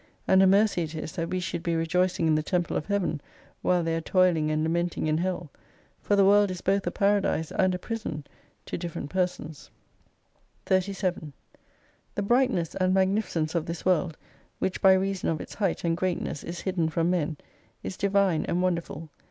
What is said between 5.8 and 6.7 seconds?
for the world is